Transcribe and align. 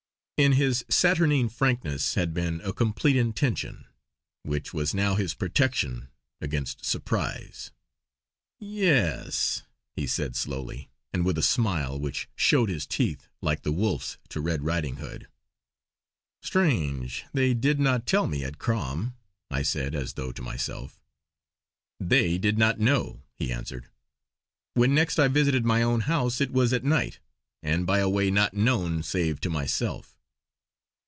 In 0.43 0.53
his 0.53 0.83
saturnine 0.89 1.49
frankness 1.49 2.15
had 2.15 2.33
been 2.33 2.61
a 2.61 2.73
complete 2.73 3.15
intention, 3.15 3.85
which 4.41 4.73
was 4.73 4.91
now 4.91 5.13
his 5.13 5.35
protection 5.35 6.09
against 6.41 6.83
surprise. 6.83 7.69
"Yes!" 8.59 9.61
he 9.95 10.07
said 10.07 10.35
slowly, 10.35 10.89
and 11.13 11.23
with 11.23 11.37
a 11.37 11.43
smile 11.43 11.99
which 11.99 12.27
showed 12.35 12.69
his 12.69 12.87
teeth, 12.87 13.27
like 13.43 13.61
the 13.61 13.71
wolf's 13.71 14.17
to 14.29 14.41
Red 14.41 14.63
Ridinghood. 14.63 15.27
"Strange, 16.41 17.23
they 17.33 17.53
did 17.53 17.79
not 17.79 18.07
tell 18.07 18.25
me 18.25 18.43
at 18.43 18.57
Crom," 18.57 19.13
I 19.51 19.61
said 19.61 19.93
as 19.93 20.13
though 20.13 20.31
to 20.31 20.41
myself. 20.41 21.03
"They 21.99 22.39
did 22.39 22.57
not 22.57 22.79
know!" 22.79 23.21
he 23.35 23.51
answered. 23.53 23.89
"When 24.73 24.95
next 24.95 25.19
I 25.19 25.27
visited 25.27 25.65
my 25.65 25.83
own 25.83 25.99
house, 25.99 26.41
it 26.41 26.49
was 26.51 26.73
at 26.73 26.83
night, 26.83 27.19
and 27.61 27.85
by 27.85 27.99
a 27.99 28.09
way 28.09 28.31
not 28.31 28.55
known, 28.55 29.03
save 29.03 29.39
to 29.41 29.51
myself." 29.51 30.17